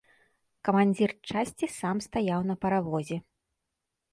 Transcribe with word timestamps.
Камандзір 0.69 1.13
часці 1.29 1.65
сам 1.79 1.97
стаяў 2.07 2.41
на 2.53 2.57
паравозе. 2.65 3.17